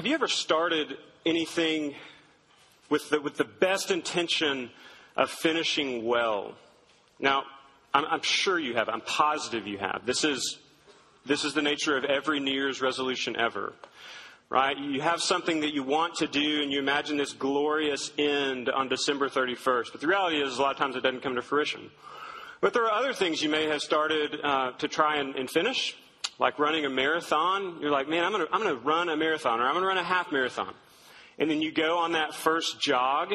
[0.00, 0.96] Have you ever started
[1.26, 1.94] anything
[2.88, 4.70] with the, with the best intention
[5.14, 6.54] of finishing well?
[7.18, 7.42] Now,
[7.92, 8.88] I'm, I'm sure you have.
[8.88, 10.06] I'm positive you have.
[10.06, 10.58] This is,
[11.26, 13.74] this is the nature of every New Year's resolution ever
[14.48, 14.78] right?
[14.78, 18.88] You have something that you want to do and you imagine this glorious end on
[18.88, 19.92] December 31st.
[19.92, 21.90] But the reality is, a lot of times it doesn't come to fruition.
[22.62, 25.94] But there are other things you may have started uh, to try and, and, finish,
[26.40, 27.76] like running a marathon.
[27.80, 29.82] You're like, man, I'm going to I'm going to run a marathon or I'm going
[29.82, 30.74] to run a half marathon.
[31.38, 33.32] And then you go on that first jog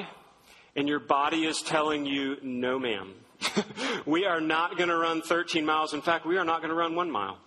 [0.75, 3.13] and your body is telling you, no, ma'am.
[4.05, 5.93] we are not going to run 13 miles.
[5.93, 7.37] In fact, we are not going to run one mile.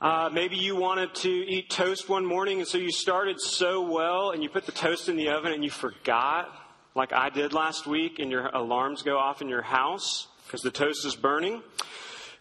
[0.00, 4.32] Uh, maybe you wanted to eat toast one morning, and so you started so well,
[4.32, 6.50] and you put the toast in the oven, and you forgot,
[6.96, 10.72] like I did last week, and your alarms go off in your house because the
[10.72, 11.62] toast is burning.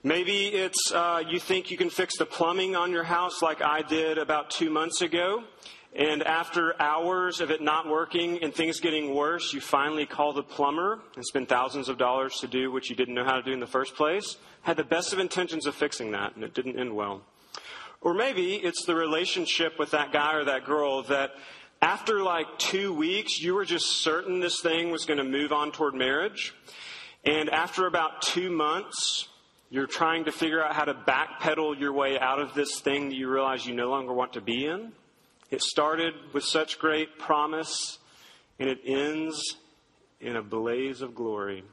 [0.03, 3.83] Maybe it's uh, you think you can fix the plumbing on your house, like I
[3.83, 5.43] did about two months ago.
[5.93, 10.41] And after hours of it not working and things getting worse, you finally call the
[10.41, 13.51] plumber and spend thousands of dollars to do what you didn't know how to do
[13.51, 14.37] in the first place.
[14.63, 17.21] Had the best of intentions of fixing that, and it didn't end well.
[17.99, 21.33] Or maybe it's the relationship with that guy or that girl that
[21.79, 25.71] after like two weeks, you were just certain this thing was going to move on
[25.71, 26.55] toward marriage.
[27.23, 29.27] And after about two months,
[29.71, 33.15] you're trying to figure out how to backpedal your way out of this thing that
[33.15, 34.91] you realize you no longer want to be in.
[35.49, 37.97] It started with such great promise,
[38.59, 39.55] and it ends
[40.19, 41.63] in a blaze of glory.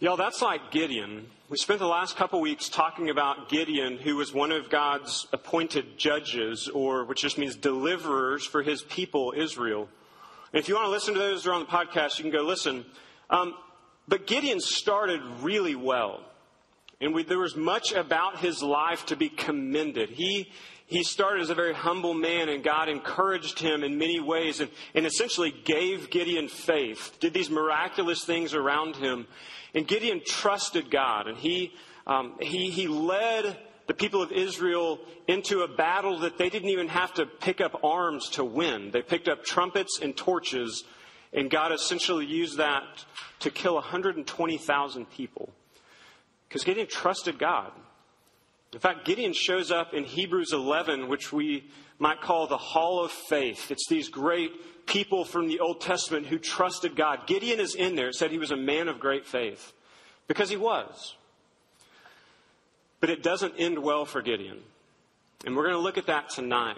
[0.00, 1.28] Y'all, that's like Gideon.
[1.48, 5.96] We spent the last couple weeks talking about Gideon, who was one of God's appointed
[5.96, 9.88] judges, or which just means deliverers for his people, Israel.
[10.52, 12.32] And if you want to listen to those who are on the podcast, you can
[12.32, 12.84] go listen.
[13.28, 13.54] Um,
[14.10, 16.20] but Gideon started really well.
[17.00, 20.10] And we, there was much about his life to be commended.
[20.10, 20.50] He,
[20.86, 24.68] he started as a very humble man, and God encouraged him in many ways and,
[24.94, 29.28] and essentially gave Gideon faith, did these miraculous things around him.
[29.74, 31.72] And Gideon trusted God, and he,
[32.04, 33.56] um, he, he led
[33.86, 37.84] the people of Israel into a battle that they didn't even have to pick up
[37.84, 38.90] arms to win.
[38.90, 40.82] They picked up trumpets and torches,
[41.32, 42.84] and God essentially used that
[43.40, 45.50] to kill 120,000 people.
[46.48, 47.70] Because Gideon trusted God.
[48.72, 51.64] In fact, Gideon shows up in Hebrews 11, which we
[51.98, 53.70] might call the Hall of Faith.
[53.70, 57.26] It's these great people from the Old Testament who trusted God.
[57.26, 58.08] Gideon is in there.
[58.08, 59.72] It said he was a man of great faith
[60.26, 61.16] because he was.
[63.00, 64.58] But it doesn't end well for Gideon.
[65.44, 66.76] And we're going to look at that tonight.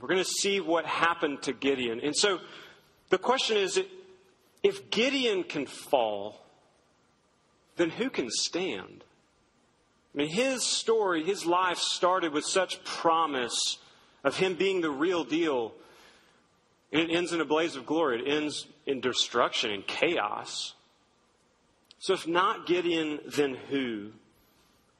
[0.00, 2.00] We're going to see what happened to Gideon.
[2.00, 2.40] And so
[3.12, 3.78] the question is
[4.62, 6.40] if Gideon can fall,
[7.76, 9.04] then who can stand?
[10.14, 13.76] I mean, his story, his life started with such promise
[14.24, 15.74] of him being the real deal.
[16.90, 18.22] And it ends in a blaze of glory.
[18.22, 20.72] It ends in destruction and chaos.
[21.98, 24.12] So if not Gideon, then who?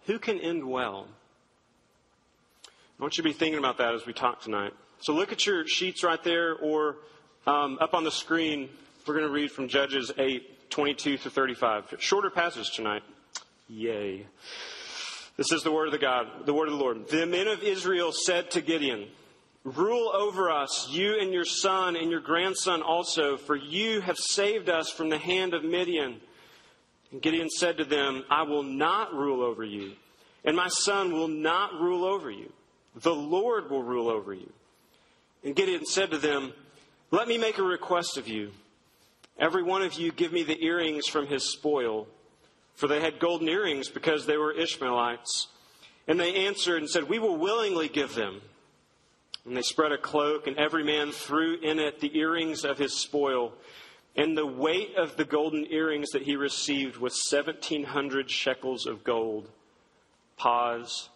[0.04, 1.06] Who can end well?
[2.66, 4.74] I want you to be thinking about that as we talk tonight.
[5.00, 6.96] So look at your sheets right there or
[7.46, 8.68] um, up on the screen.
[9.06, 11.96] We're going to read from Judges 8, 22 to 35.
[11.98, 13.02] Shorter passage tonight.
[13.68, 14.26] Yay.
[15.36, 17.08] This is the word of the God, the word of the Lord.
[17.08, 19.08] The men of Israel said to Gideon,
[19.64, 24.68] Rule over us, you and your son and your grandson also, for you have saved
[24.68, 26.20] us from the hand of Midian.
[27.12, 29.92] And Gideon said to them, I will not rule over you,
[30.44, 32.52] and my son will not rule over you.
[32.96, 34.52] The Lord will rule over you.
[35.44, 36.52] And Gideon said to them,
[37.12, 38.52] Let me make a request of you.
[39.38, 42.08] Every one of you give me the earrings from his spoil.
[42.74, 45.48] For they had golden earrings because they were Ishmaelites.
[46.08, 48.40] And they answered and said, We will willingly give them.
[49.44, 52.98] And they spread a cloak, and every man threw in it the earrings of his
[52.98, 53.52] spoil.
[54.16, 59.50] And the weight of the golden earrings that he received was 1,700 shekels of gold.
[60.38, 61.10] Pause.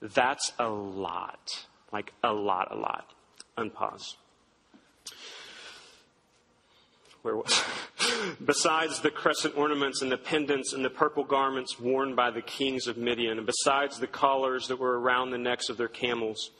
[0.00, 1.66] That's a lot.
[1.92, 3.12] Like a lot, a lot.
[3.58, 4.14] Unpause.
[7.22, 7.62] Where was
[8.44, 12.86] Besides the crescent ornaments and the pendants and the purple garments worn by the kings
[12.86, 16.50] of Midian, and besides the collars that were around the necks of their camels,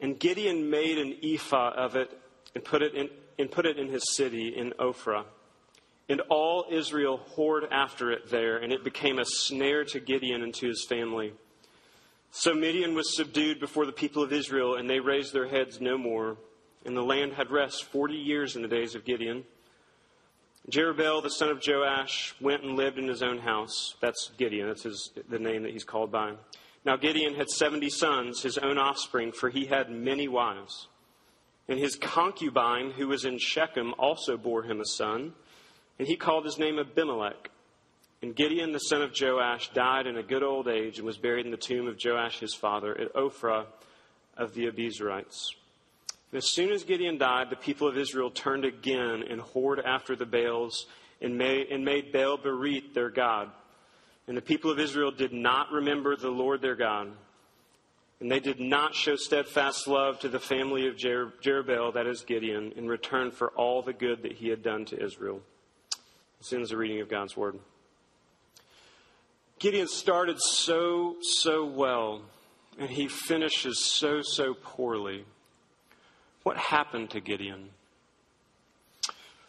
[0.00, 2.10] and Gideon made an ephod of it
[2.54, 3.08] and put it in,
[3.38, 5.24] and put it in his city in Ophrah.
[6.08, 10.52] And all Israel whored after it there, and it became a snare to Gideon and
[10.54, 11.32] to his family.
[12.32, 15.96] So Midian was subdued before the people of Israel, and they raised their heads no
[15.96, 16.36] more.
[16.84, 19.44] And the land had rest forty years in the days of Gideon.
[20.70, 23.96] Jerubbaal, the son of Joash, went and lived in his own house.
[24.00, 24.68] That's Gideon.
[24.68, 26.34] That's his, the name that he's called by.
[26.84, 30.88] Now Gideon had seventy sons, his own offspring, for he had many wives.
[31.68, 35.32] And his concubine, who was in Shechem, also bore him a son,
[35.98, 37.50] and he called his name Abimelech.
[38.20, 41.44] And Gideon, the son of Joash, died in a good old age and was buried
[41.44, 43.66] in the tomb of Joash his father at Ophrah
[44.36, 45.54] of the Abiezrites.
[46.32, 50.24] As soon as Gideon died, the people of Israel turned again and whored after the
[50.24, 50.86] Baals
[51.20, 53.50] and made, and made Baal Berith their God.
[54.26, 57.12] And the people of Israel did not remember the Lord their God.
[58.20, 62.22] And they did not show steadfast love to the family of Jer- Jerubbaal, that is
[62.22, 65.42] Gideon, in return for all the good that he had done to Israel.
[66.38, 67.58] This ends the reading of God's word.
[69.58, 72.22] Gideon started so, so well,
[72.78, 75.24] and he finishes so, so poorly.
[76.42, 77.70] What happened to Gideon?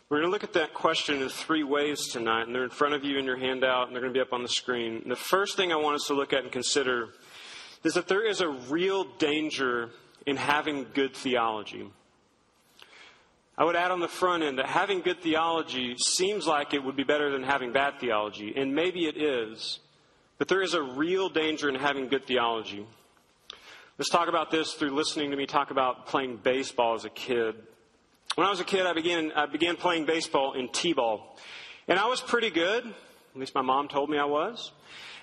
[0.10, 2.94] We're going to look at that question in three ways tonight, and they're in front
[2.94, 5.02] of you in your handout, and they're going to be up on the screen.
[5.02, 7.10] And the first thing I want us to look at and consider
[7.84, 9.90] is that there is a real danger
[10.28, 11.90] in having good theology.
[13.58, 16.96] I would add on the front end that having good theology seems like it would
[16.96, 19.80] be better than having bad theology, and maybe it is.
[20.38, 22.86] But there is a real danger in having good theology.
[24.00, 27.54] Let's talk about this through listening to me talk about playing baseball as a kid.
[28.34, 31.38] When I was a kid, I began, I began playing baseball in T-ball.
[31.88, 32.88] And I was pretty good.
[32.88, 34.72] At least my mom told me I was.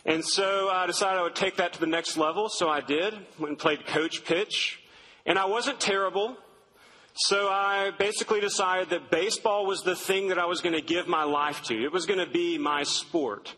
[0.06, 2.48] And so I decided I would take that to the next level.
[2.48, 3.12] So I did.
[3.40, 4.78] Went and played coach pitch.
[5.26, 6.36] And I wasn't terrible.
[7.14, 11.08] So I basically decided that baseball was the thing that I was going to give
[11.08, 11.74] my life to.
[11.74, 13.52] It was going to be my sport.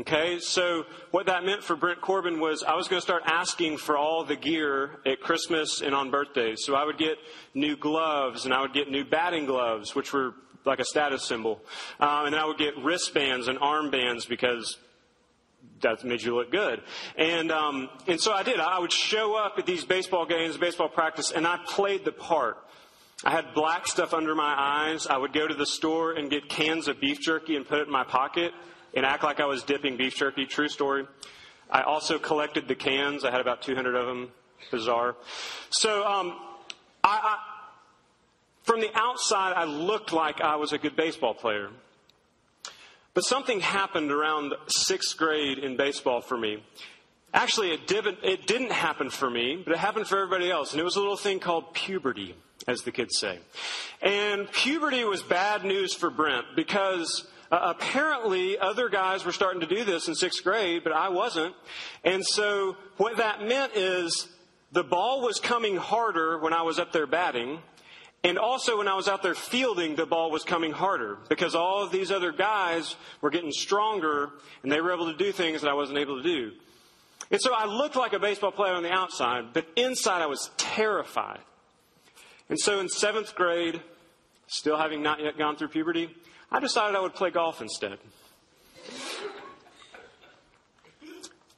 [0.00, 3.78] Okay, so what that meant for Brent Corbin was I was going to start asking
[3.78, 6.62] for all the gear at Christmas and on birthdays.
[6.62, 7.18] So I would get
[7.52, 10.34] new gloves and I would get new batting gloves, which were
[10.64, 11.60] like a status symbol.
[11.98, 14.76] Um, and I would get wristbands and armbands because
[15.80, 16.80] that made you look good.
[17.16, 18.60] And, um, and so I did.
[18.60, 22.58] I would show up at these baseball games, baseball practice, and I played the part.
[23.24, 25.08] I had black stuff under my eyes.
[25.08, 27.88] I would go to the store and get cans of beef jerky and put it
[27.88, 28.52] in my pocket
[28.94, 30.46] and act like I was dipping beef jerky.
[30.46, 31.06] True story.
[31.70, 33.24] I also collected the cans.
[33.24, 34.30] I had about 200 of them.
[34.70, 35.16] Bizarre.
[35.70, 36.38] So, um,
[37.04, 37.38] I, I,
[38.64, 41.70] from the outside, I looked like I was a good baseball player.
[43.14, 46.62] But something happened around sixth grade in baseball for me.
[47.32, 50.72] Actually, it didn't, it didn't happen for me, but it happened for everybody else.
[50.72, 52.34] And it was a little thing called puberty,
[52.66, 53.38] as the kids say.
[54.00, 59.66] And puberty was bad news for Brent because uh, apparently, other guys were starting to
[59.66, 61.54] do this in sixth grade, but I wasn't.
[62.04, 64.28] And so, what that meant is
[64.72, 67.60] the ball was coming harder when I was up there batting.
[68.24, 71.84] And also, when I was out there fielding, the ball was coming harder because all
[71.84, 74.30] of these other guys were getting stronger
[74.62, 76.52] and they were able to do things that I wasn't able to do.
[77.30, 80.50] And so I looked like a baseball player on the outside, but inside I was
[80.56, 81.40] terrified.
[82.48, 83.80] And so in seventh grade,
[84.48, 86.10] still having not yet gone through puberty,
[86.50, 87.98] I decided I would play golf instead.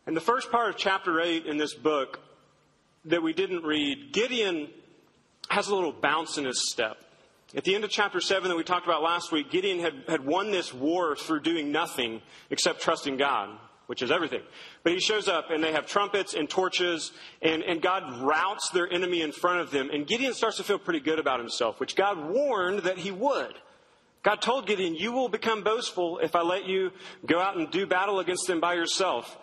[0.06, 2.18] In the first part of chapter 8 in this book
[3.04, 4.68] that we didn't read, Gideon
[5.48, 6.96] has a little bounce in his step.
[7.54, 10.26] At the end of chapter 7 that we talked about last week, Gideon had, had
[10.26, 13.50] won this war through doing nothing except trusting God,
[13.86, 14.42] which is everything.
[14.82, 18.92] But he shows up and they have trumpets and torches, and, and God routs their
[18.92, 19.90] enemy in front of them.
[19.92, 23.54] And Gideon starts to feel pretty good about himself, which God warned that he would.
[24.22, 26.92] God told Gideon, You will become boastful if I let you
[27.26, 29.38] go out and do battle against them by yourself.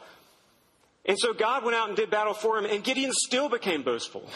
[1.07, 4.29] And so God went out and did battle for him, and Gideon still became boastful.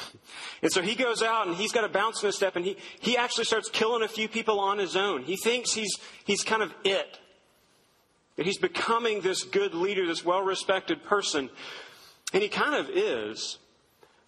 [0.61, 2.77] And so he goes out and he's got a bounce in his step, and he,
[3.01, 5.23] he actually starts killing a few people on his own.
[5.23, 7.19] He thinks he's, he's kind of it.
[8.37, 11.49] That he's becoming this good leader, this well respected person.
[12.33, 13.57] And he kind of is.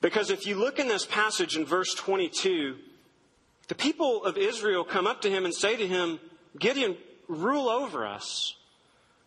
[0.02, 2.76] Because if you look in this passage in verse 22,
[3.68, 6.20] the people of Israel come up to him and say to him,
[6.60, 8.56] Gideon, rule over us.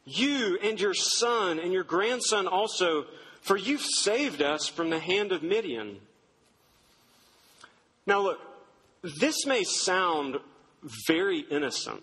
[0.05, 3.07] You and your son and your grandson also,
[3.41, 5.99] for you've saved us from the hand of Midian.
[8.07, 8.39] Now, look,
[9.21, 10.37] this may sound
[11.07, 12.03] very innocent.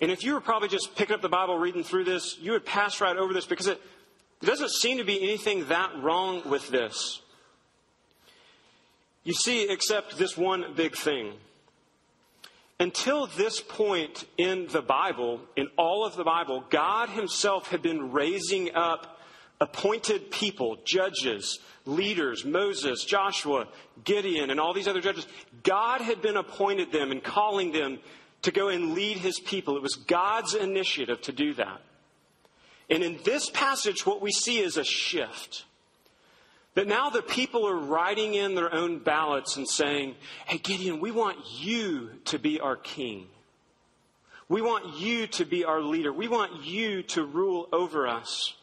[0.00, 2.64] And if you were probably just picking up the Bible, reading through this, you would
[2.64, 3.80] pass right over this because it,
[4.40, 7.20] it doesn't seem to be anything that wrong with this.
[9.24, 11.32] You see, except this one big thing.
[12.80, 18.10] Until this point in the Bible, in all of the Bible, God Himself had been
[18.10, 19.20] raising up
[19.60, 23.68] appointed people, judges, leaders, Moses, Joshua,
[24.02, 25.28] Gideon, and all these other judges.
[25.62, 28.00] God had been appointed them and calling them
[28.42, 29.76] to go and lead His people.
[29.76, 31.80] It was God's initiative to do that.
[32.90, 35.64] And in this passage, what we see is a shift.
[36.74, 40.14] That now the people are writing in their own ballots and saying,
[40.46, 43.26] Hey, Gideon, we want you to be our king.
[44.48, 46.12] We want you to be our leader.
[46.12, 48.54] We want you to rule over us.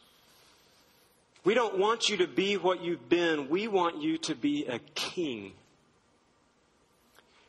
[1.44, 3.50] We don't want you to be what you've been.
[3.50, 5.54] We want you to be a king.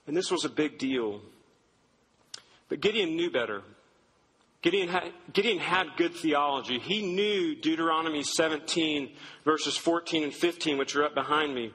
[0.07, 1.21] And this was a big deal.
[2.69, 3.63] But Gideon knew better.
[4.63, 6.79] Gideon had, Gideon had good theology.
[6.79, 9.11] He knew Deuteronomy 17,
[9.45, 11.73] verses 14 and 15, which are up behind me.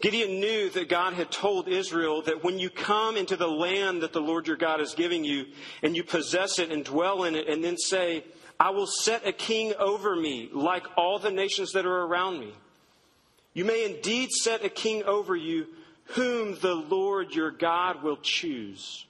[0.00, 4.12] Gideon knew that God had told Israel that when you come into the land that
[4.12, 5.46] the Lord your God is giving you,
[5.82, 8.24] and you possess it and dwell in it, and then say,
[8.58, 12.52] I will set a king over me, like all the nations that are around me.
[13.54, 15.66] You may indeed set a king over you,
[16.04, 19.06] whom the Lord your God will choose.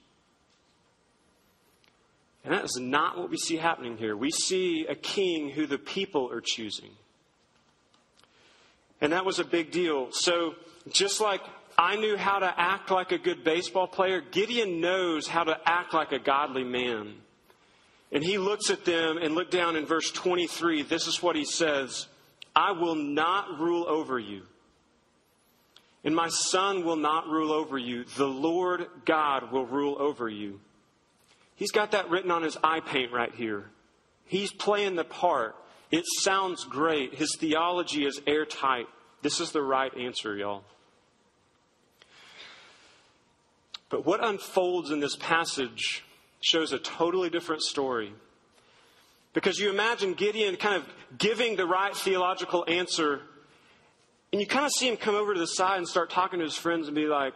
[2.43, 4.17] And that is not what we see happening here.
[4.17, 6.91] We see a king who the people are choosing.
[8.99, 10.09] And that was a big deal.
[10.11, 10.55] So,
[10.91, 11.41] just like
[11.77, 15.93] I knew how to act like a good baseball player, Gideon knows how to act
[15.93, 17.15] like a godly man.
[18.11, 20.83] And he looks at them and look down in verse 23.
[20.83, 22.07] This is what he says
[22.55, 24.43] I will not rule over you.
[26.03, 28.03] And my son will not rule over you.
[28.17, 30.59] The Lord God will rule over you.
[31.55, 33.65] He's got that written on his eye paint right here.
[34.25, 35.55] He's playing the part.
[35.91, 37.13] It sounds great.
[37.13, 38.87] His theology is airtight.
[39.21, 40.63] This is the right answer, y'all.
[43.89, 46.03] But what unfolds in this passage
[46.41, 48.11] shows a totally different story.
[49.33, 50.85] Because you imagine Gideon kind of
[51.17, 53.21] giving the right theological answer,
[54.31, 56.45] and you kind of see him come over to the side and start talking to
[56.45, 57.33] his friends and be like,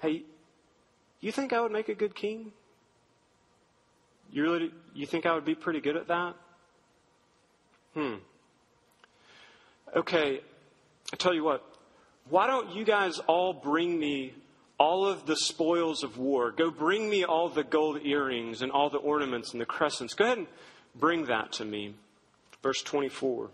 [0.00, 0.24] Hey,
[1.20, 2.52] you think I would make a good king?
[4.32, 6.34] You really you think I would be pretty good at that?
[7.94, 8.14] Hmm.
[9.94, 10.40] Okay,
[11.12, 11.62] I tell you what.
[12.30, 14.32] Why don't you guys all bring me
[14.78, 16.50] all of the spoils of war?
[16.50, 20.14] Go bring me all the gold earrings and all the ornaments and the crescents.
[20.14, 20.46] Go ahead and
[20.94, 21.94] bring that to me.
[22.62, 23.50] Verse 24.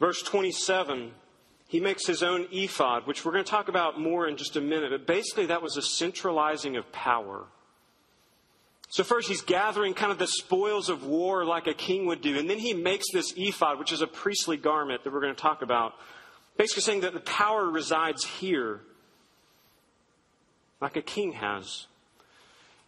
[0.00, 1.12] Verse 27,
[1.68, 4.60] he makes his own ephod, which we're going to talk about more in just a
[4.60, 4.90] minute.
[4.90, 7.44] But basically, that was a centralizing of power.
[8.92, 12.38] So, first, he's gathering kind of the spoils of war like a king would do.
[12.38, 15.40] And then he makes this ephod, which is a priestly garment that we're going to
[15.40, 15.94] talk about,
[16.58, 18.80] basically saying that the power resides here,
[20.82, 21.86] like a king has.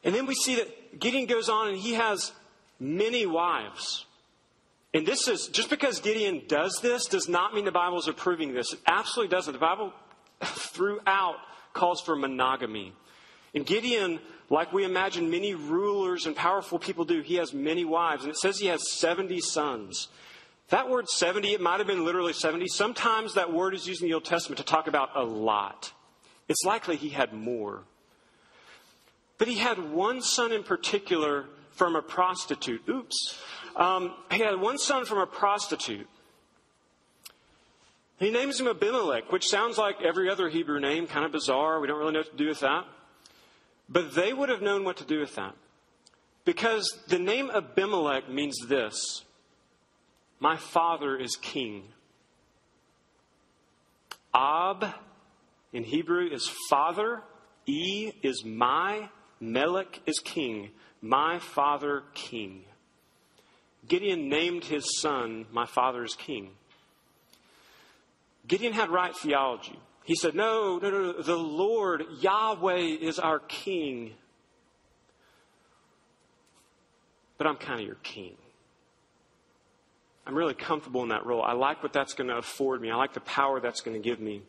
[0.04, 2.32] And then we see that Gideon goes on and he has
[2.78, 4.04] many wives.
[4.92, 8.52] And this is just because Gideon does this does not mean the Bible is approving
[8.52, 8.74] this.
[8.74, 9.54] It absolutely doesn't.
[9.54, 9.90] The Bible
[10.42, 11.36] throughout
[11.72, 12.92] calls for monogamy.
[13.54, 14.20] And Gideon
[14.50, 18.24] like we imagine many rulers and powerful people do, he has many wives.
[18.24, 20.08] And it says he has 70 sons.
[20.68, 22.66] That word 70, it might have been literally 70.
[22.68, 25.92] Sometimes that word is used in the Old Testament to talk about a lot.
[26.48, 27.82] It's likely he had more.
[29.38, 32.82] But he had one son in particular from a prostitute.
[32.88, 33.38] Oops.
[33.76, 36.08] Um, he had one son from a prostitute.
[38.18, 41.80] He names him Abimelech, which sounds like every other Hebrew name, kind of bizarre.
[41.80, 42.84] We don't really know what to do with that.
[43.88, 45.54] But they would have known what to do with that.
[46.44, 49.24] Because the name Abimelech means this
[50.40, 51.84] My father is king.
[54.34, 54.94] Ab
[55.72, 57.22] in Hebrew is father,
[57.66, 59.08] E is my,
[59.40, 60.70] Melech is king.
[61.00, 62.64] My father, king.
[63.86, 66.50] Gideon named his son, My father is king.
[68.46, 69.78] Gideon had right theology.
[70.04, 74.12] He said, No, no, no, the Lord, Yahweh, is our king.
[77.36, 78.36] But I'm kind of your king.
[80.26, 81.42] I'm really comfortable in that role.
[81.42, 84.02] I like what that's going to afford me, I like the power that's going to
[84.02, 84.42] give me.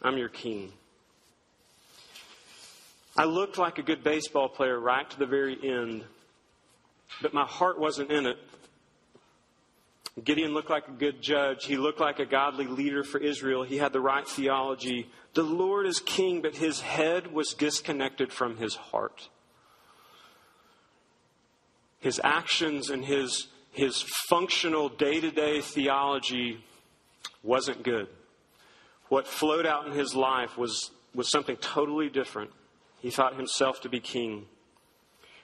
[0.00, 0.72] I'm your king.
[3.16, 6.04] I looked like a good baseball player right to the very end,
[7.20, 8.38] but my heart wasn't in it.
[10.22, 11.64] Gideon looked like a good judge.
[11.64, 13.62] He looked like a godly leader for Israel.
[13.62, 15.08] He had the right theology.
[15.34, 19.28] The Lord is king, but his head was disconnected from his heart.
[22.00, 26.62] His actions and his, his functional day to day theology
[27.42, 28.08] wasn't good.
[29.08, 32.50] What flowed out in his life was, was something totally different.
[33.00, 34.46] He thought himself to be king.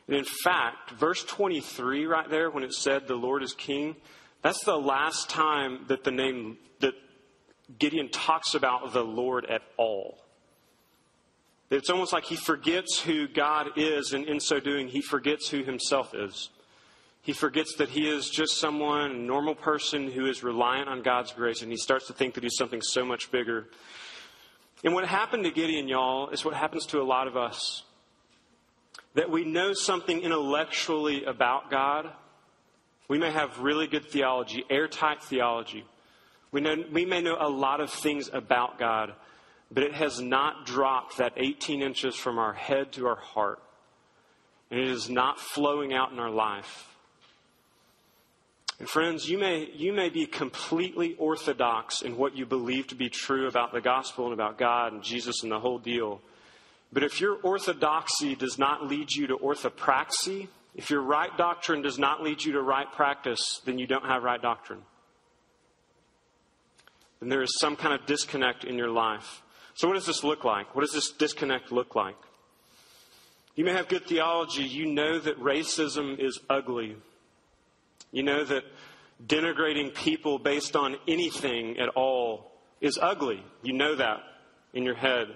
[0.06, 3.96] And in fact, verse 23 right there, when it said the Lord is king,
[4.42, 6.94] that's the last time that the name that
[7.78, 10.18] Gideon talks about the Lord at all.
[11.70, 15.62] It's almost like he forgets who God is, and in so doing, he forgets who
[15.64, 16.48] himself is.
[17.20, 21.32] He forgets that he is just someone, a normal person who is reliant on God's
[21.32, 23.66] grace, and he starts to think that he's something so much bigger.
[24.82, 27.82] And what happened to Gideon, y'all, is what happens to a lot of us.
[29.14, 32.10] That we know something intellectually about God.
[33.08, 35.84] We may have really good theology, airtight theology.
[36.52, 39.14] We, know, we may know a lot of things about God,
[39.70, 43.60] but it has not dropped that 18 inches from our head to our heart.
[44.70, 46.94] And it is not flowing out in our life.
[48.78, 53.08] And friends, you may, you may be completely orthodox in what you believe to be
[53.08, 56.20] true about the gospel and about God and Jesus and the whole deal.
[56.92, 60.48] But if your orthodoxy does not lead you to orthopraxy,
[60.78, 64.22] if your right doctrine does not lead you to right practice, then you don't have
[64.22, 64.80] right doctrine.
[67.18, 69.42] Then there is some kind of disconnect in your life.
[69.74, 70.76] So, what does this look like?
[70.76, 72.14] What does this disconnect look like?
[73.56, 74.62] You may have good theology.
[74.62, 76.94] You know that racism is ugly.
[78.12, 78.62] You know that
[79.26, 83.42] denigrating people based on anything at all is ugly.
[83.64, 84.20] You know that
[84.74, 85.26] in your head.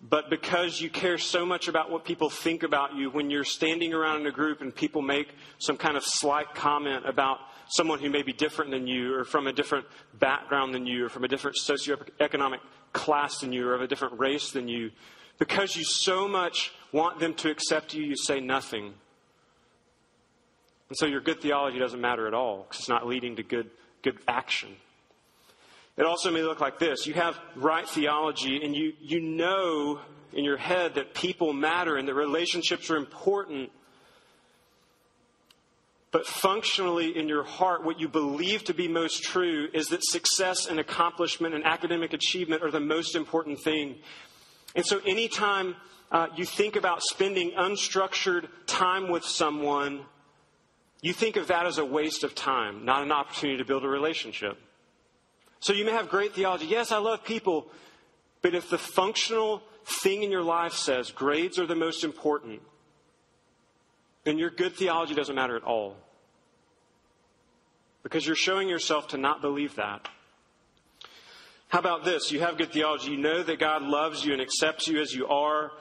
[0.00, 3.94] But because you care so much about what people think about you, when you're standing
[3.94, 7.38] around in a group and people make some kind of slight comment about
[7.68, 9.86] someone who may be different than you, or from a different
[10.18, 12.60] background than you, or from a different socioeconomic
[12.92, 14.90] class than you, or of a different race than you,
[15.38, 18.94] because you so much want them to accept you, you say nothing.
[20.88, 23.70] And so your good theology doesn't matter at all because it's not leading to good,
[24.02, 24.76] good action.
[25.96, 27.06] It also may look like this.
[27.06, 30.00] You have right theology and you, you know
[30.32, 33.70] in your head that people matter and that relationships are important.
[36.10, 40.66] But functionally in your heart, what you believe to be most true is that success
[40.66, 43.96] and accomplishment and academic achievement are the most important thing.
[44.74, 45.76] And so anytime
[46.12, 50.02] uh, you think about spending unstructured time with someone,
[51.00, 53.88] you think of that as a waste of time, not an opportunity to build a
[53.88, 54.58] relationship.
[55.60, 56.66] So you may have great theology.
[56.66, 57.66] Yes, I love people.
[58.42, 62.60] But if the functional thing in your life says grades are the most important,
[64.24, 65.96] then your good theology doesn't matter at all.
[68.02, 70.08] Because you're showing yourself to not believe that.
[71.68, 72.30] How about this?
[72.30, 73.10] You have good theology.
[73.10, 75.72] You know that God loves you and accepts you as you are.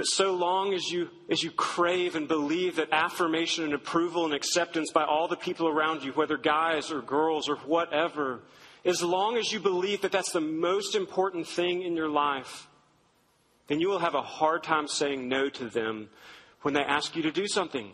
[0.00, 4.32] But so long as you, as you crave and believe that affirmation and approval and
[4.32, 8.40] acceptance by all the people around you, whether guys or girls or whatever,
[8.82, 12.66] as long as you believe that that's the most important thing in your life,
[13.66, 16.08] then you will have a hard time saying no to them
[16.62, 17.92] when they ask you to do something.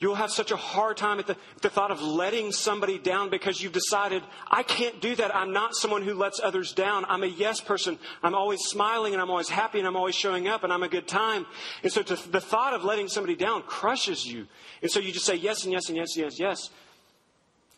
[0.00, 3.28] You'll have such a hard time at the, at the, thought of letting somebody down
[3.28, 5.36] because you've decided, I can't do that.
[5.36, 7.04] I'm not someone who lets others down.
[7.06, 7.98] I'm a yes person.
[8.22, 10.88] I'm always smiling and I'm always happy and I'm always showing up and I'm a
[10.88, 11.44] good time.
[11.82, 14.46] And so to, the thought of letting somebody down crushes you.
[14.80, 16.70] And so you just say yes and yes and yes and yes, yes.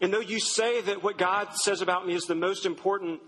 [0.00, 3.20] And though you say that what God says about me is the most important,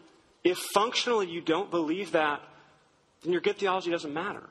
[0.44, 2.42] if functionally you don't believe that,
[3.24, 4.44] then your good theology doesn't matter.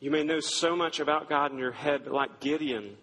[0.00, 2.96] You may know so much about God in your head, but like Gideon,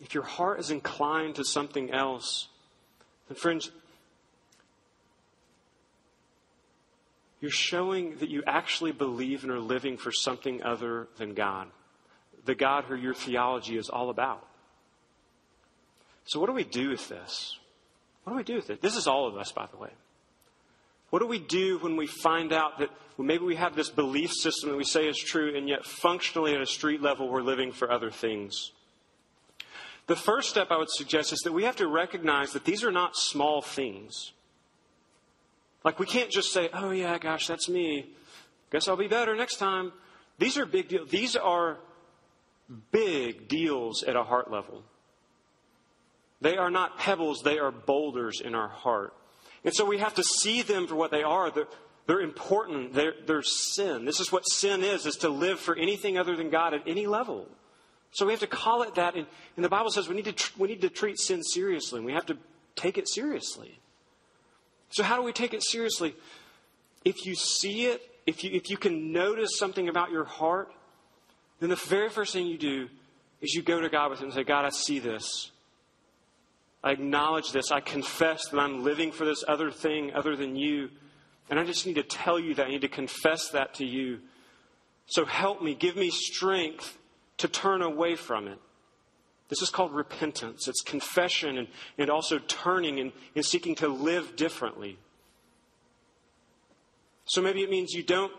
[0.00, 2.48] if your heart is inclined to something else,
[3.28, 3.70] then, friends,
[7.40, 11.68] you're showing that you actually believe and are living for something other than God,
[12.44, 14.46] the God who your theology is all about.
[16.24, 17.58] So, what do we do with this?
[18.24, 18.82] What do we do with it?
[18.82, 19.90] This is all of us, by the way.
[21.12, 24.70] What do we do when we find out that maybe we have this belief system
[24.70, 27.92] that we say is true, and yet functionally at a street level we're living for
[27.92, 28.72] other things?
[30.06, 32.90] The first step I would suggest is that we have to recognize that these are
[32.90, 34.32] not small things.
[35.84, 38.06] Like we can't just say, oh yeah, gosh, that's me.
[38.70, 39.92] Guess I'll be better next time.
[40.38, 41.10] These are big deals.
[41.10, 41.76] These are
[42.90, 44.82] big deals at a heart level.
[46.40, 49.12] They are not pebbles, they are boulders in our heart.
[49.64, 51.50] And so we have to see them for what they are.
[51.50, 51.68] They're,
[52.06, 52.94] they're important.
[52.94, 54.04] They're, they're sin.
[54.04, 57.06] This is what sin is, is to live for anything other than God at any
[57.06, 57.48] level.
[58.12, 59.14] So we have to call it that.
[59.14, 61.98] And, and the Bible says we need, to tr- we need to treat sin seriously,
[61.98, 62.36] and we have to
[62.74, 63.78] take it seriously.
[64.90, 66.14] So how do we take it seriously?
[67.04, 70.72] If you see it, if you, if you can notice something about your heart,
[71.60, 72.88] then the very first thing you do
[73.40, 75.51] is you go to God with it and say, God, I see this.
[76.84, 77.70] I acknowledge this.
[77.70, 80.90] I confess that I'm living for this other thing other than you.
[81.48, 82.66] And I just need to tell you that.
[82.66, 84.20] I need to confess that to you.
[85.06, 85.74] So help me.
[85.74, 86.98] Give me strength
[87.38, 88.58] to turn away from it.
[89.48, 90.66] This is called repentance.
[90.66, 91.68] It's confession and,
[91.98, 94.98] and also turning and, and seeking to live differently.
[97.26, 98.32] So maybe it means you don't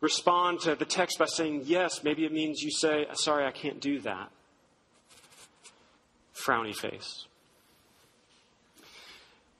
[0.00, 2.02] respond to the text by saying yes.
[2.02, 4.30] Maybe it means you say, Sorry, I can't do that.
[6.34, 7.26] Frowny face.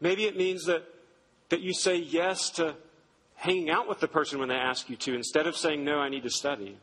[0.03, 0.83] Maybe it means that,
[1.51, 2.75] that you say yes to
[3.37, 6.09] hanging out with the person when they ask you to instead of saying, No, I
[6.09, 6.77] need to study.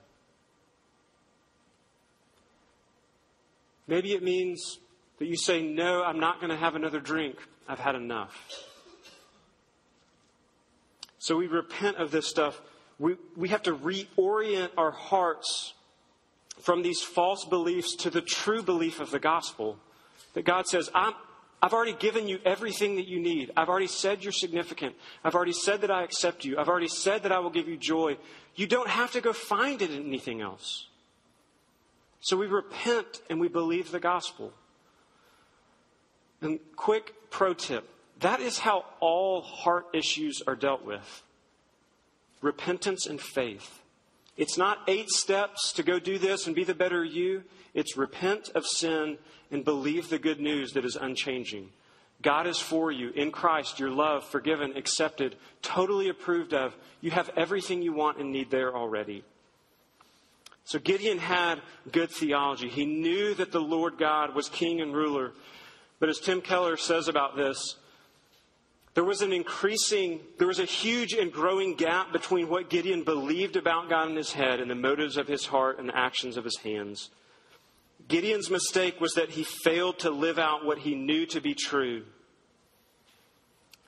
[3.88, 4.80] Maybe it means
[5.18, 7.36] that you say, No, I'm not going to have another drink.
[7.68, 8.42] I've had enough.
[11.20, 12.62] So we repent of this stuff.
[13.00, 15.74] We, we have to reorient our hearts
[16.62, 19.78] from these false beliefs to the true belief of the gospel.
[20.36, 21.12] That God says, i
[21.62, 23.52] have already given you everything that you need.
[23.58, 24.96] I've already said you're significant.
[25.24, 26.58] I've already said that I accept you.
[26.58, 28.18] I've already said that I will give you joy.
[28.56, 30.88] You don't have to go find it in anything else.
[32.22, 34.54] So we repent and we believe the gospel.
[36.42, 41.24] And quick pro tip that is how all heart issues are dealt with
[42.42, 43.82] repentance and faith.
[44.38, 47.44] It's not eight steps to go do this and be the better you.
[47.74, 49.18] It's repent of sin
[49.52, 51.70] and believe the good news that is unchanging.
[52.22, 53.80] God is for you in Christ.
[53.80, 56.76] You're loved, forgiven, accepted, totally approved of.
[57.02, 59.24] You have everything you want and need there already.
[60.66, 62.68] So Gideon had good theology.
[62.70, 65.32] He knew that the Lord God was king and ruler.
[66.00, 67.76] But as Tim Keller says about this,
[68.94, 73.56] there was an increasing, there was a huge and growing gap between what Gideon believed
[73.56, 76.44] about God in his head and the motives of his heart and the actions of
[76.44, 77.10] his hands.
[78.10, 82.04] Gideon's mistake was that he failed to live out what he knew to be true.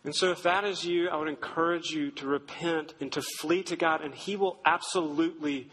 [0.03, 3.61] And so, if that is you, I would encourage you to repent and to flee
[3.63, 5.69] to God, and He will absolutely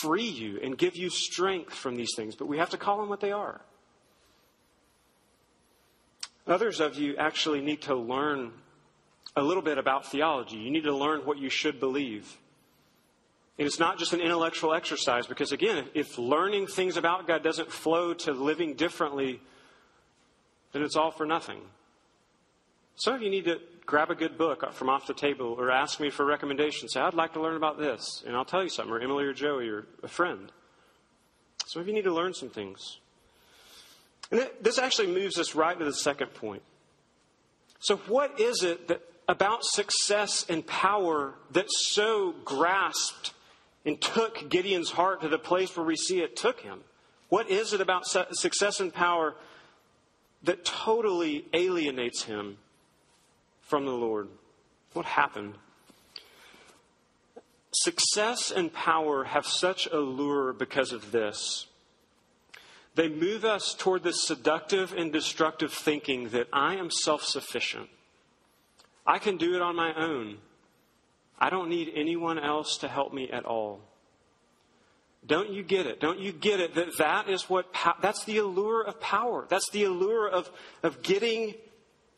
[0.00, 2.34] free you and give you strength from these things.
[2.34, 3.60] But we have to call them what they are.
[6.46, 8.52] Others of you actually need to learn
[9.36, 10.56] a little bit about theology.
[10.56, 12.38] You need to learn what you should believe.
[13.62, 17.70] And it's not just an intellectual exercise, because again, if learning things about God doesn't
[17.70, 19.40] flow to living differently,
[20.72, 21.60] then it's all for nothing.
[22.96, 26.00] Some of you need to grab a good book from off the table or ask
[26.00, 26.94] me for recommendations.
[26.94, 28.24] Say, I'd like to learn about this.
[28.26, 30.50] And I'll tell you something, or Emily or Joey or a friend.
[31.66, 32.98] Some of you need to learn some things.
[34.32, 36.62] And this actually moves us right to the second point.
[37.78, 43.34] So, what is it that about success and power that so grasped
[43.84, 46.80] and took Gideon's heart to the place where we see it took him?
[47.28, 49.34] What is it about success and power
[50.42, 52.58] that totally alienates him
[53.62, 54.28] from the Lord?
[54.92, 55.54] What happened?
[57.72, 61.66] Success and power have such a lure because of this.
[62.94, 67.88] They move us toward this seductive and destructive thinking that I am self sufficient.
[69.06, 70.38] I can do it on my own.
[71.42, 73.80] I don't need anyone else to help me at all.
[75.26, 75.98] Don't you get it?
[75.98, 77.66] Don't you get it that that is what,
[78.00, 79.46] that's the allure of power.
[79.48, 80.48] That's the allure of,
[80.84, 81.54] of getting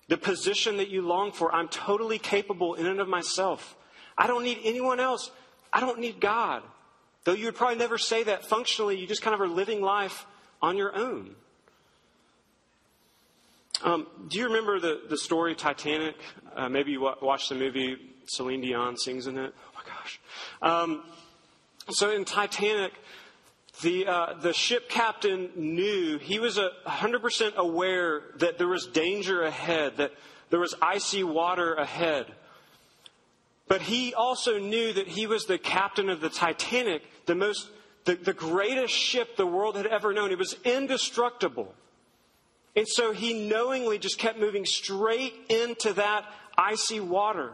[0.08, 1.50] the position that you long for.
[1.54, 3.74] I'm totally capable in and of myself.
[4.18, 5.30] I don't need anyone else.
[5.72, 6.62] I don't need God.
[7.24, 10.26] Though you would probably never say that functionally, you just kind of are living life
[10.60, 11.34] on your own.
[13.82, 16.16] Um, do you remember the, the story Titanic?
[16.54, 17.96] Uh, maybe you watched the movie.
[18.26, 19.54] Celine Dion sings in it.
[19.56, 20.20] Oh my gosh.
[20.62, 21.02] Um,
[21.90, 22.92] so in Titanic,
[23.82, 29.42] the, uh, the ship captain knew, he was a 100% aware that there was danger
[29.42, 30.12] ahead, that
[30.50, 32.26] there was icy water ahead.
[33.66, 37.68] But he also knew that he was the captain of the Titanic, the most
[38.04, 40.30] the, the greatest ship the world had ever known.
[40.30, 41.74] It was indestructible.
[42.76, 46.26] And so he knowingly just kept moving straight into that
[46.58, 47.52] icy water.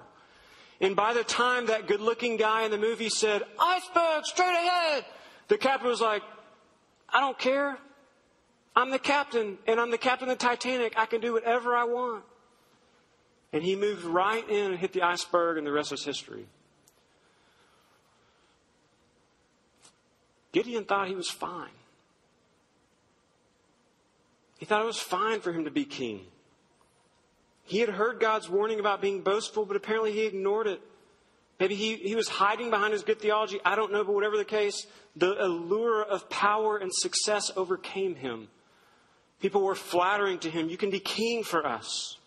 [0.81, 5.05] And by the time that good looking guy in the movie said, iceberg, straight ahead,
[5.49, 6.23] the captain was like,
[7.09, 7.77] I don't care.
[8.75, 10.95] I'm the captain, and I'm the captain of the Titanic.
[10.97, 12.25] I can do whatever I want.
[13.53, 16.47] And he moved right in and hit the iceberg, and the rest is history.
[20.53, 21.69] Gideon thought he was fine.
[24.59, 26.27] He thought it was fine for him to be king.
[27.71, 30.81] He had heard God's warning about being boastful, but apparently he ignored it.
[31.61, 33.61] Maybe he, he was hiding behind his good theology.
[33.65, 38.49] I don't know, but whatever the case, the allure of power and success overcame him.
[39.41, 40.69] People were flattering to him.
[40.69, 42.19] You can be king for us.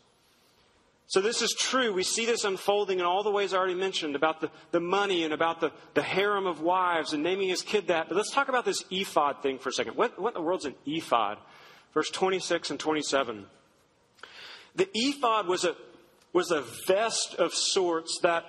[1.08, 1.92] So this is true.
[1.92, 5.26] We see this unfolding in all the ways I already mentioned about the, the money
[5.26, 8.08] and about the, the harem of wives and naming his kid that.
[8.08, 9.98] But let's talk about this ephod thing for a second.
[9.98, 11.38] What, what in the world's an ephod?
[11.94, 13.46] Verse 26 and 27.
[14.76, 15.76] The ephod was a,
[16.32, 18.46] was a vest of sorts that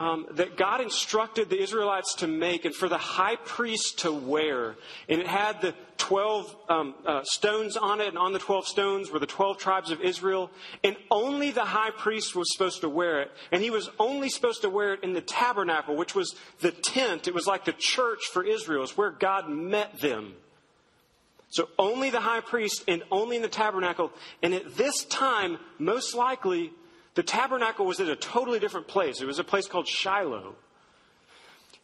[0.00, 4.76] um, that God instructed the Israelites to make and for the high priest to wear.
[5.10, 9.10] And it had the 12 um, uh, stones on it, and on the 12 stones
[9.10, 10.50] were the 12 tribes of Israel.
[10.82, 13.30] And only the high priest was supposed to wear it.
[13.52, 17.28] And he was only supposed to wear it in the tabernacle, which was the tent.
[17.28, 20.34] It was like the church for Israel, it's where God met them.
[21.50, 24.12] So only the high priest and only in the tabernacle.
[24.42, 26.72] And at this time, most likely,
[27.14, 29.20] the tabernacle was at a totally different place.
[29.20, 30.54] It was a place called Shiloh.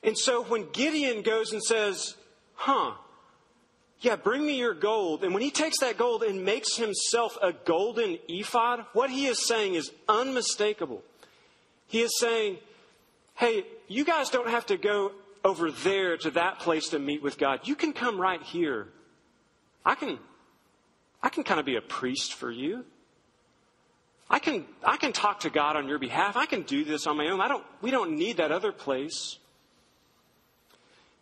[0.05, 2.15] And so when Gideon goes and says,
[2.55, 2.93] huh,
[4.01, 5.25] yeah, bring me your gold.
[5.25, 9.45] And when he takes that gold and makes himself a golden ephod, what he is
[9.47, 11.03] saying is unmistakable.
[11.89, 12.59] He is saying,
[13.35, 15.13] hey, you guys don't have to go
[15.45, 17.61] over there to that place to meet with God.
[17.65, 18.89] You can come right here.
[19.87, 20.19] I can,
[21.23, 22.85] I can kind of be a priest for you.
[24.29, 26.37] I can, I can talk to God on your behalf.
[26.37, 27.41] I can do this on my own.
[27.41, 29.39] I don't, we don't need that other place.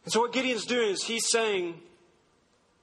[0.05, 1.75] And so what Gideon's doing is he's saying,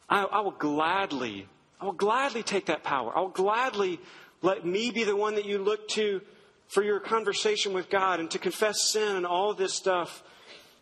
[0.07, 1.47] I, I will gladly,
[1.79, 3.11] I will gladly take that power.
[3.17, 3.99] I will gladly
[4.43, 6.21] let me be the one that you look to
[6.67, 10.23] for your conversation with God and to confess sin and all this stuff.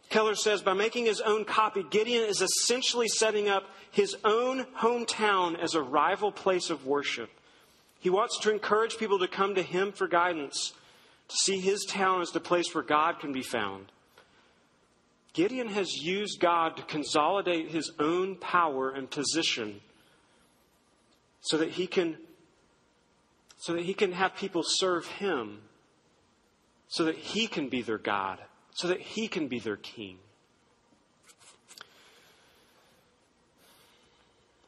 [0.09, 5.57] Keller says by making his own copy, Gideon is essentially setting up his own hometown
[5.59, 7.29] as a rival place of worship.
[7.99, 10.73] He wants to encourage people to come to him for guidance,
[11.27, 13.91] to see his town as the place where God can be found.
[15.33, 19.81] Gideon has used God to consolidate his own power and position
[21.41, 22.17] so that he can
[23.57, 25.59] so that he can have people serve him
[26.87, 28.39] so that he can be their God,
[28.79, 30.17] so that he can be their king.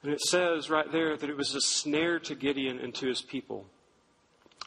[0.04, 3.22] And it says right there that it was a snare to Gideon and to his
[3.22, 3.66] people.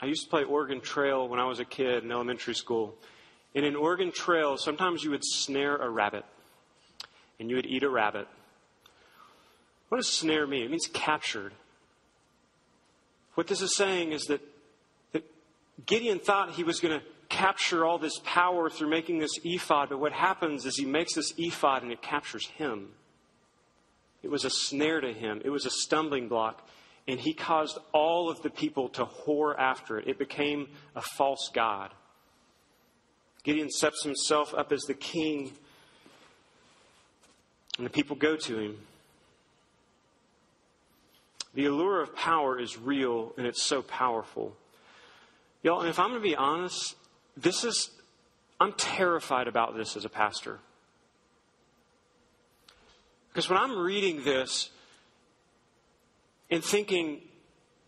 [0.00, 2.94] I used to play Oregon Trail when I was a kid in elementary school.
[3.54, 6.24] And in Oregon Trail, sometimes you would snare a rabbit
[7.38, 8.26] and you would eat a rabbit.
[9.90, 10.62] What does snare mean?
[10.62, 11.52] It means captured.
[13.34, 14.40] What this is saying is that,
[15.12, 15.30] that
[15.84, 20.00] Gideon thought he was going to capture all this power through making this ephod, but
[20.00, 22.90] what happens is he makes this ephod and it captures him.
[24.22, 26.66] It was a snare to him, it was a stumbling block,
[27.06, 30.08] and he caused all of the people to whore after it.
[30.08, 31.90] It became a false God.
[33.42, 35.52] Gideon sets himself up as the king,
[37.76, 38.78] and the people go to him.
[41.54, 44.56] The allure of power is real, and it's so powerful.
[45.62, 46.96] Y'all, and if I'm going to be honest,
[47.36, 47.90] this is,
[48.60, 50.60] I'm terrified about this as a pastor.
[53.28, 54.70] Because when I'm reading this
[56.50, 57.20] and thinking,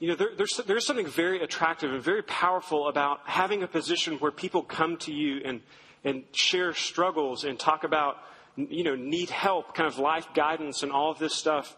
[0.00, 4.16] you know, there, there's, there's something very attractive and very powerful about having a position
[4.16, 5.60] where people come to you and,
[6.04, 8.16] and share struggles and talk about,
[8.56, 11.76] you know, need help, kind of life guidance and all of this stuff.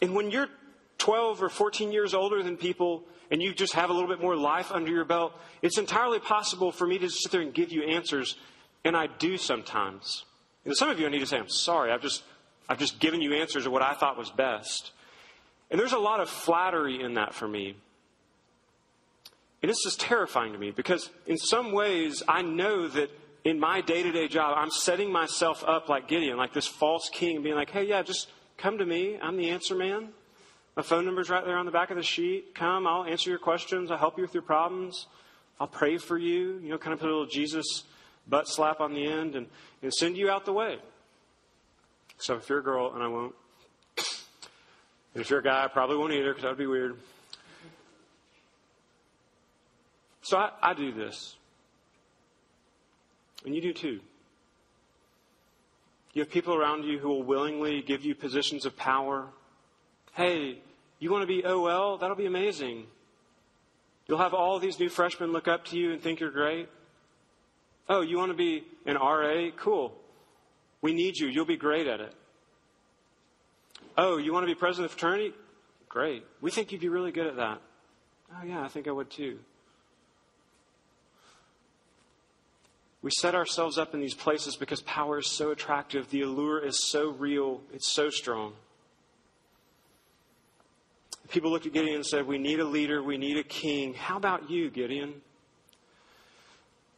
[0.00, 0.48] And when you're
[1.04, 4.34] 12 or 14 years older than people and you just have a little bit more
[4.34, 7.82] life under your belt, it's entirely possible for me to sit there and give you
[7.82, 8.38] answers.
[8.86, 10.24] And I do sometimes.
[10.64, 12.22] And some of you I need to say, I'm sorry, I've just,
[12.70, 14.92] I've just given you answers of what I thought was best.
[15.70, 17.76] And there's a lot of flattery in that for me.
[19.62, 23.10] And this is terrifying to me because, in some ways, I know that
[23.44, 27.10] in my day to day job, I'm setting myself up like Gideon, like this false
[27.12, 29.18] king, being like, hey, yeah, just come to me.
[29.20, 30.08] I'm the answer man.
[30.76, 32.54] My phone number's right there on the back of the sheet.
[32.54, 33.90] Come, I'll answer your questions.
[33.90, 35.06] I'll help you with your problems.
[35.60, 36.58] I'll pray for you.
[36.58, 37.84] You know, kind of put a little Jesus
[38.26, 39.46] butt slap on the end and,
[39.82, 40.78] and send you out the way.
[42.18, 43.34] So if you're a girl, and I won't.
[45.14, 46.96] And if you're a guy, I probably won't either because that would be weird.
[50.22, 51.36] So I, I do this.
[53.44, 54.00] And you do too.
[56.14, 59.26] You have people around you who will willingly give you positions of power.
[60.14, 60.58] Hey,
[61.00, 61.98] you want to be oh OL?
[61.98, 62.86] That'll be amazing.
[64.06, 66.68] You'll have all these new freshmen look up to you and think you're great.
[67.88, 69.50] Oh, you want to be an RA?
[69.56, 69.92] Cool.
[70.80, 71.28] We need you.
[71.28, 72.14] You'll be great at it.
[73.96, 75.34] Oh, you want to be president of the fraternity?
[75.88, 76.24] Great.
[76.40, 77.60] We think you'd be really good at that.
[78.32, 79.38] Oh, yeah, I think I would too.
[83.02, 86.88] We set ourselves up in these places because power is so attractive, the allure is
[86.88, 88.54] so real, it's so strong.
[91.28, 93.94] People looked at Gideon and said, We need a leader, we need a king.
[93.94, 95.22] How about you, Gideon?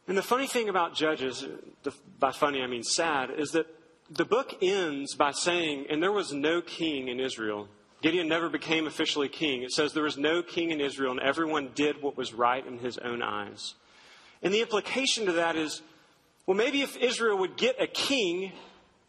[0.07, 1.45] And the funny thing about Judges,
[2.19, 3.67] by funny I mean sad, is that
[4.09, 7.67] the book ends by saying, and there was no king in Israel.
[8.01, 9.63] Gideon never became officially king.
[9.63, 12.79] It says there was no king in Israel, and everyone did what was right in
[12.79, 13.73] his own eyes.
[14.41, 15.81] And the implication to that is
[16.45, 18.53] well, maybe if Israel would get a king,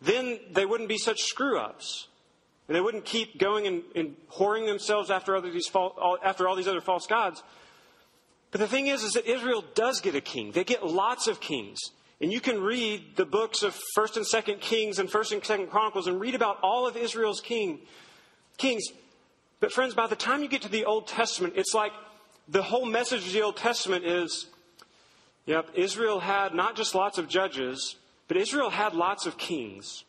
[0.02, 2.08] then they wouldn't be such screw ups.
[2.68, 6.54] And they wouldn't keep going and, and whoring themselves after, other these all, after all
[6.54, 7.42] these other false gods.
[8.50, 10.52] But the thing is, is that Israel does get a king.
[10.52, 11.78] They get lots of kings.
[12.20, 15.70] And you can read the books of 1st and 2nd Kings and 1st and 2nd
[15.70, 17.80] Chronicles and read about all of Israel's king,
[18.56, 18.84] kings.
[19.60, 21.92] But friends, by the time you get to the Old Testament, it's like
[22.48, 24.46] the whole message of the Old Testament is,
[25.46, 30.04] yep, Israel had not just lots of judges, but Israel had lots of kings.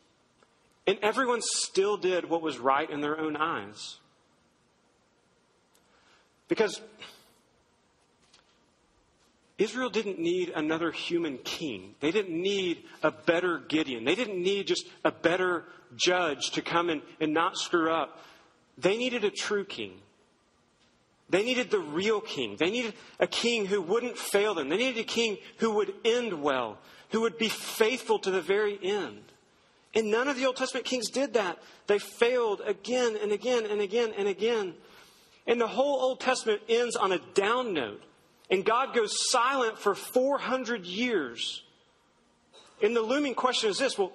[0.87, 3.97] And everyone still did what was right in their own eyes.
[6.47, 6.81] Because
[9.59, 11.93] Israel didn't need another human king.
[11.99, 14.05] They didn't need a better Gideon.
[14.05, 15.65] They didn't need just a better
[15.95, 18.19] judge to come in and not screw up.
[18.77, 19.93] They needed a true king.
[21.29, 22.55] They needed the real king.
[22.57, 24.69] They needed a king who wouldn't fail them.
[24.69, 28.79] They needed a king who would end well, who would be faithful to the very
[28.81, 29.21] end.
[29.95, 31.57] And none of the Old Testament kings did that.
[31.87, 34.75] They failed again and again and again and again.
[35.47, 38.03] And the whole Old Testament ends on a down note.
[38.51, 41.63] And God goes silent for 400 years.
[42.81, 44.13] And the looming question is this well,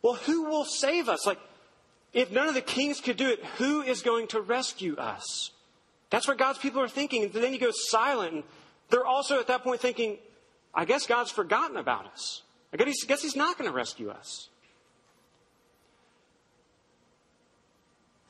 [0.00, 1.26] well, who will save us?
[1.26, 1.38] Like,
[2.12, 5.50] if none of the kings could do it, who is going to rescue us?
[6.10, 7.22] That's what God's people are thinking.
[7.24, 8.32] And then he goes silent.
[8.34, 8.42] And
[8.90, 10.18] they're also at that point thinking,
[10.74, 12.42] I guess God's forgotten about us.
[12.72, 14.48] I guess he's not going to rescue us.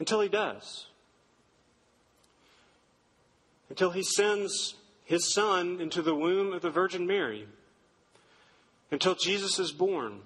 [0.03, 0.87] Until he does.
[3.71, 7.47] Until he sends his son into the womb of the Virgin Mary.
[8.91, 10.23] Until Jesus is born.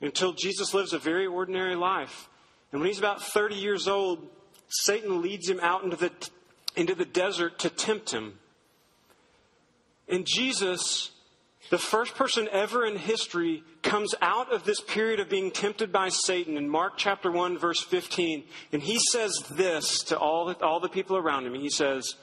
[0.00, 2.28] Until Jesus lives a very ordinary life.
[2.72, 4.26] And when he's about 30 years old,
[4.66, 6.10] Satan leads him out into the,
[6.74, 8.40] into the desert to tempt him.
[10.08, 11.12] And Jesus
[11.74, 16.08] the first person ever in history comes out of this period of being tempted by
[16.08, 18.44] Satan in Mark chapter 1, verse 15.
[18.70, 21.54] And he says this to all the, all the people around him.
[21.54, 22.14] He says,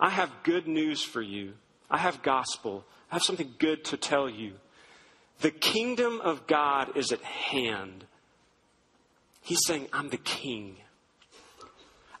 [0.00, 1.52] I have good news for you.
[1.88, 2.84] I have gospel.
[3.12, 4.54] I have something good to tell you.
[5.38, 8.06] The kingdom of God is at hand.
[9.40, 10.78] He's saying, I'm the king.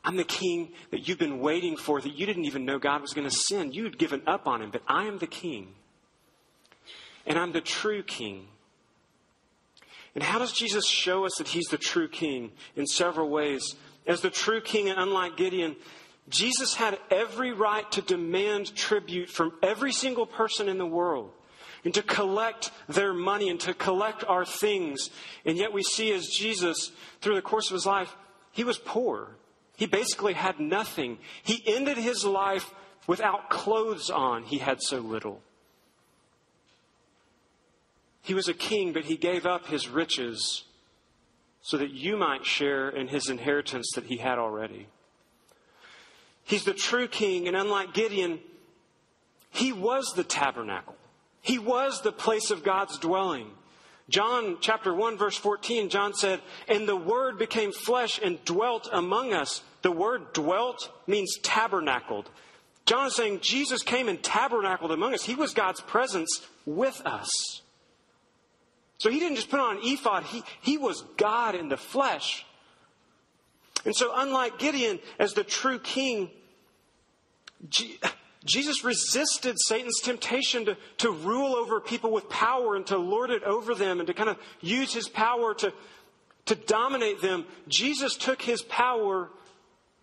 [0.04, 3.12] I'm the king that you've been waiting for, that you didn't even know God was
[3.12, 3.74] going to send.
[3.74, 5.74] You had given up on him, but I am the king
[7.26, 8.48] and I'm the true king.
[10.14, 12.52] And how does Jesus show us that he's the true king?
[12.74, 13.74] In several ways.
[14.06, 15.76] As the true king, and unlike Gideon,
[16.28, 21.32] Jesus had every right to demand tribute from every single person in the world
[21.84, 25.10] and to collect their money and to collect our things.
[25.44, 28.14] And yet we see as Jesus, through the course of his life,
[28.52, 29.36] he was poor.
[29.76, 31.18] He basically had nothing.
[31.42, 32.72] He ended his life
[33.06, 34.44] without clothes on.
[34.44, 35.42] He had so little.
[38.26, 40.64] He was a king, but he gave up his riches
[41.62, 44.88] so that you might share in his inheritance that he had already.
[46.42, 48.40] He's the true king, and unlike Gideon,
[49.50, 50.96] he was the tabernacle.
[51.40, 53.48] He was the place of God's dwelling.
[54.08, 59.34] John chapter 1 verse 14, John said, And the word became flesh and dwelt among
[59.34, 59.62] us.
[59.82, 62.28] The word dwelt means tabernacled.
[62.86, 65.22] John is saying Jesus came and tabernacled among us.
[65.22, 67.30] He was God's presence with us.
[68.98, 72.46] So he didn't just put on an ephod, he, he was God in the flesh.
[73.84, 76.30] And so, unlike Gideon, as the true king,
[77.68, 78.00] G-
[78.44, 83.42] Jesus resisted Satan's temptation to, to rule over people with power and to lord it
[83.44, 85.72] over them and to kind of use his power to,
[86.46, 87.44] to dominate them.
[87.68, 89.30] Jesus took his power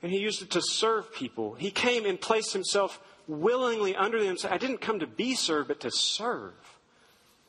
[0.02, 1.54] and he used it to serve people.
[1.54, 4.36] He came and placed himself willingly under them.
[4.50, 6.54] I didn't come to be served, but to serve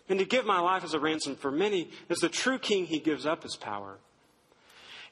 [0.09, 1.91] and to give my life as a ransom for many.
[2.11, 3.99] As the true king, he gives up his power.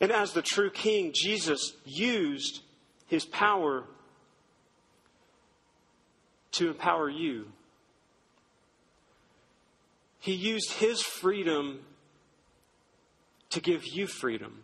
[0.01, 2.63] And as the true king, Jesus used
[3.07, 3.85] his power
[6.53, 7.47] to empower you.
[10.19, 11.81] He used his freedom
[13.51, 14.63] to give you freedom.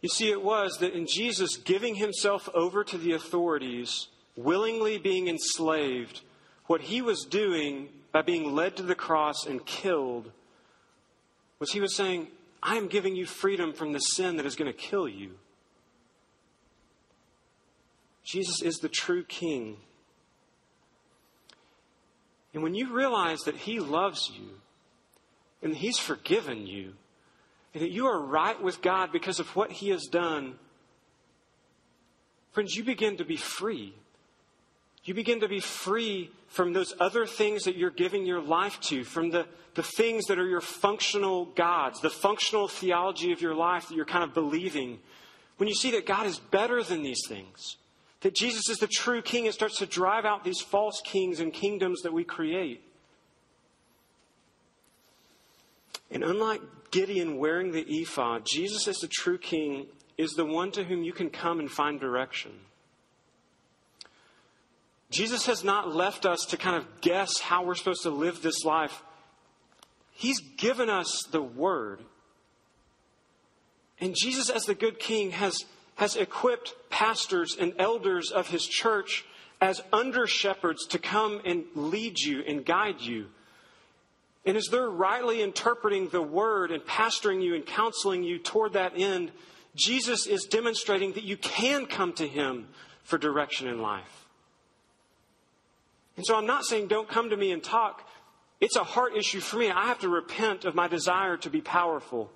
[0.00, 5.28] You see, it was that in Jesus giving himself over to the authorities, willingly being
[5.28, 6.20] enslaved,
[6.66, 10.30] what he was doing by being led to the cross and killed
[11.58, 12.28] was he was saying,
[12.62, 15.32] I am giving you freedom from the sin that is going to kill you.
[18.24, 19.78] Jesus is the true king.
[22.52, 24.48] And when you realize that he loves you
[25.62, 26.94] and he's forgiven you
[27.74, 30.54] and that you are right with God because of what he has done,
[32.52, 33.94] friends, you begin to be free
[35.08, 39.04] you begin to be free from those other things that you're giving your life to,
[39.04, 43.88] from the, the things that are your functional gods, the functional theology of your life
[43.88, 44.98] that you're kind of believing.
[45.56, 47.76] When you see that God is better than these things,
[48.20, 51.52] that Jesus is the true king, it starts to drive out these false kings and
[51.52, 52.82] kingdoms that we create.
[56.10, 59.86] And unlike Gideon wearing the ephod, Jesus, as the true king,
[60.16, 62.52] is the one to whom you can come and find direction.
[65.10, 68.64] Jesus has not left us to kind of guess how we're supposed to live this
[68.64, 69.02] life.
[70.12, 72.00] He's given us the word.
[74.00, 75.64] And Jesus, as the good king, has,
[75.96, 79.24] has equipped pastors and elders of his church
[79.60, 83.26] as under shepherds to come and lead you and guide you.
[84.44, 88.92] And as they're rightly interpreting the word and pastoring you and counseling you toward that
[88.96, 89.32] end,
[89.74, 92.68] Jesus is demonstrating that you can come to him
[93.02, 94.27] for direction in life.
[96.18, 98.04] And so I'm not saying don't come to me and talk.
[98.60, 99.70] It's a heart issue for me.
[99.70, 102.32] I have to repent of my desire to be powerful.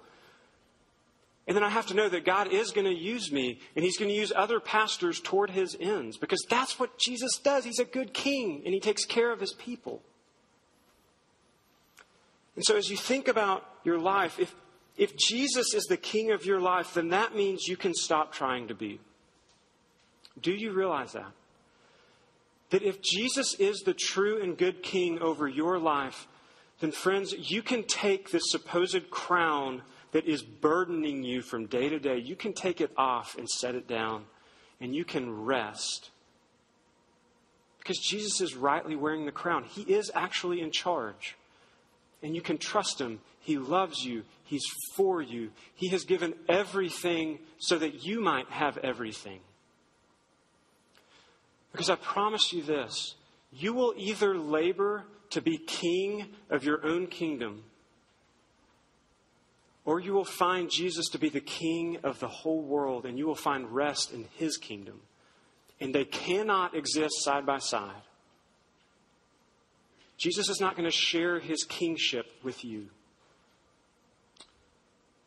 [1.48, 3.98] And then I have to know that God is going to use me and He's
[3.98, 7.64] going to use other pastors toward His ends because that's what Jesus does.
[7.64, 10.00] He's a good king and He takes care of His people.
[12.54, 14.54] And so as you think about your life, if,
[14.96, 18.68] if Jesus is the king of your life, then that means you can stop trying
[18.68, 19.00] to be.
[20.40, 21.32] Do you realize that?
[22.72, 26.26] That if Jesus is the true and good king over your life,
[26.80, 31.98] then, friends, you can take this supposed crown that is burdening you from day to
[31.98, 34.24] day, you can take it off and set it down,
[34.80, 36.10] and you can rest.
[37.78, 39.64] Because Jesus is rightly wearing the crown.
[39.64, 41.36] He is actually in charge.
[42.22, 43.20] And you can trust him.
[43.40, 44.22] He loves you.
[44.44, 44.64] He's
[44.96, 45.50] for you.
[45.74, 49.40] He has given everything so that you might have everything.
[51.72, 53.14] Because I promise you this
[53.52, 57.64] you will either labor to be king of your own kingdom,
[59.84, 63.26] or you will find Jesus to be the king of the whole world, and you
[63.26, 65.00] will find rest in his kingdom.
[65.80, 68.02] And they cannot exist side by side.
[70.16, 72.86] Jesus is not going to share his kingship with you.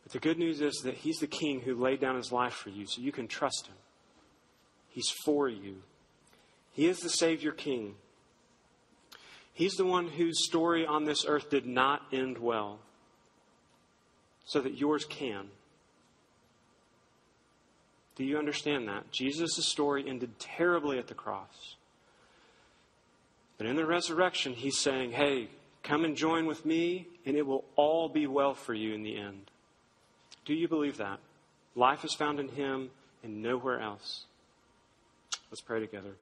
[0.02, 2.70] But the good news is that he's the king who laid down his life for
[2.70, 3.74] you, so you can trust him.
[4.88, 5.82] He's for you.
[6.76, 7.94] He is the Savior King.
[9.54, 12.80] He's the one whose story on this earth did not end well,
[14.44, 15.46] so that yours can.
[18.16, 19.10] Do you understand that?
[19.10, 21.76] Jesus' story ended terribly at the cross.
[23.56, 25.48] But in the resurrection, he's saying, hey,
[25.82, 29.16] come and join with me, and it will all be well for you in the
[29.16, 29.50] end.
[30.44, 31.20] Do you believe that?
[31.74, 32.90] Life is found in him
[33.22, 34.26] and nowhere else.
[35.50, 36.16] Let's pray together.